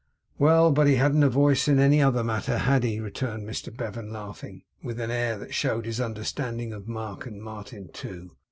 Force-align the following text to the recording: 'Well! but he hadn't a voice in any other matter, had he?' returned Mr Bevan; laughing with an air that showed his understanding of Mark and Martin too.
'Well! 0.39 0.71
but 0.71 0.87
he 0.87 0.95
hadn't 0.95 1.21
a 1.21 1.29
voice 1.29 1.67
in 1.67 1.77
any 1.77 2.01
other 2.01 2.23
matter, 2.23 2.57
had 2.57 2.83
he?' 2.83 2.99
returned 2.99 3.47
Mr 3.47 3.71
Bevan; 3.71 4.11
laughing 4.11 4.63
with 4.81 4.99
an 4.99 5.11
air 5.11 5.37
that 5.37 5.53
showed 5.53 5.85
his 5.85 6.01
understanding 6.01 6.73
of 6.73 6.87
Mark 6.87 7.27
and 7.27 7.39
Martin 7.39 7.87
too. 7.93 8.31